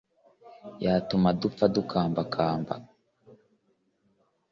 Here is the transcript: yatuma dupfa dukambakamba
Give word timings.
yatuma 0.83 1.29
dupfa 1.39 1.65
dukambakamba 1.75 2.75